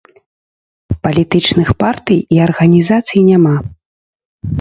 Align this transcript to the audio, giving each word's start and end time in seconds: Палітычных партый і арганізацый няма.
Палітычных 1.07 1.69
партый 1.83 2.19
і 2.37 2.39
арганізацый 2.47 3.19
няма. 3.29 3.53